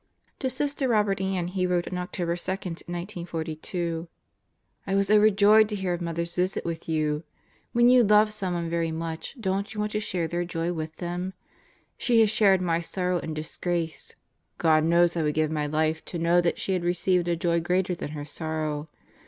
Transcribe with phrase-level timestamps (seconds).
[0.39, 4.07] To Sister Robert Ann he wrote on October 2, 1942:
[4.87, 7.23] I was overjoyed to hear of Mother's visit with you....
[7.71, 11.35] When you love someone very much don't you want to share your Joy with them?
[11.99, 14.15] She has shared my sorrow and disgrace.
[14.57, 17.59] God knows I would give my life to know that she had received a joy
[17.59, 18.89] greater than her sorrow.